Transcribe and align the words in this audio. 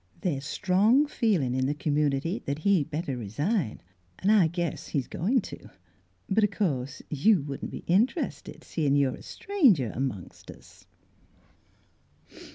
"The's 0.23 0.45
strong 0.45 1.05
feelin' 1.05 1.53
in 1.53 1.67
the 1.67 1.75
community 1.75 2.41
that 2.47 2.57
he'd 2.57 2.89
better 2.89 3.15
resign, 3.15 3.81
an' 4.17 4.31
I 4.31 4.47
guess 4.47 4.87
he's 4.87 5.05
goin' 5.05 5.41
to. 5.41 5.69
But 6.27 6.43
o' 6.43 6.47
course 6.47 7.03
you 7.11 7.43
wouldn't 7.43 7.69
be 7.69 7.83
interested, 7.85 8.63
seein' 8.63 8.95
you're 8.95 9.13
a 9.17 9.21
stranger 9.21 9.91
amongst 9.93 10.49
us." 10.49 10.87